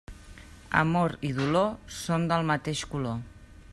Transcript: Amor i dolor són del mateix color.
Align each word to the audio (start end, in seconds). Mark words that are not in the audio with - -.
Amor 0.79 1.13
i 1.29 1.31
dolor 1.41 1.69
són 1.99 2.25
del 2.33 2.49
mateix 2.53 2.83
color. 2.95 3.23